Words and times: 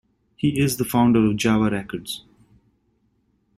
He 0.35 0.59
is 0.59 0.77
the 0.77 0.83
founder 0.83 1.23
of 1.27 1.35
Java 1.35 1.69
Records. 1.69 2.23